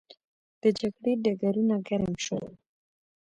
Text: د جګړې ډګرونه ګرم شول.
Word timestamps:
د 0.61 0.63
جګړې 0.79 1.13
ډګرونه 1.23 1.75
ګرم 1.87 2.13
شول. 2.23 2.45